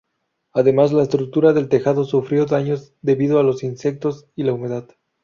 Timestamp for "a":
3.37-3.43